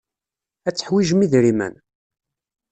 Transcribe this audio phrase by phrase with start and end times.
[0.67, 1.73] Ad teḥwijem idrimen.